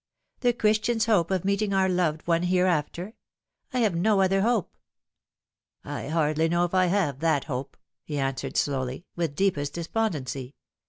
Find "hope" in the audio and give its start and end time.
1.05-1.29, 4.41-4.75, 7.43-7.77